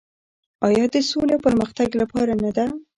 آیا 0.67 0.85
د 0.93 0.95
سولې 1.09 1.33
او 1.35 1.43
پرمختګ 1.47 1.89
لپاره 2.01 2.33
نه 2.43 2.51
ده؟ 2.57 2.65